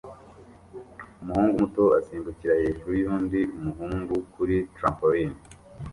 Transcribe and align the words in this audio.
Umuhungu 1.21 1.55
muto 1.61 1.83
asimbukira 1.99 2.53
hejuru 2.61 2.91
yundi 3.03 3.39
muhungu 3.63 4.13
kuri 4.33 4.55
trampoline 4.75 5.37